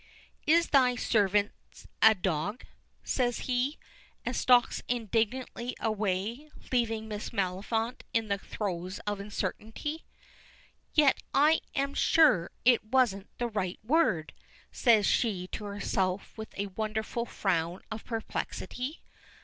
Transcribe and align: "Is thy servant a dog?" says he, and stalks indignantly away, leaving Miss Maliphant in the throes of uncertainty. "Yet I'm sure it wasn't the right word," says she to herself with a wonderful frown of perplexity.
"Is 0.47 0.69
thy 0.69 0.95
servant 0.95 1.51
a 2.01 2.15
dog?" 2.15 2.65
says 3.03 3.41
he, 3.41 3.77
and 4.25 4.35
stalks 4.35 4.81
indignantly 4.87 5.75
away, 5.79 6.49
leaving 6.71 7.07
Miss 7.07 7.29
Maliphant 7.31 8.01
in 8.11 8.27
the 8.27 8.39
throes 8.39 8.97
of 9.05 9.19
uncertainty. 9.19 10.07
"Yet 10.95 11.21
I'm 11.35 11.93
sure 11.93 12.49
it 12.65 12.83
wasn't 12.83 13.27
the 13.37 13.47
right 13.47 13.77
word," 13.83 14.33
says 14.71 15.05
she 15.05 15.45
to 15.49 15.65
herself 15.65 16.35
with 16.35 16.57
a 16.57 16.65
wonderful 16.65 17.27
frown 17.27 17.83
of 17.91 18.03
perplexity. 18.03 19.03